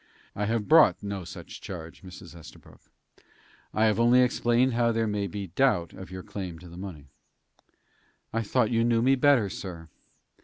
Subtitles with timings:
[0.35, 2.35] "I have brought no such charge, Mrs.
[2.35, 2.81] Estabrook.
[3.71, 7.05] I have only explained how there may be doubt of your claim to the money."
[8.33, 9.89] "I thought you knew me better, sir."